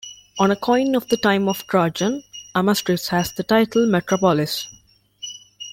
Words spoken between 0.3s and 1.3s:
On a coin of the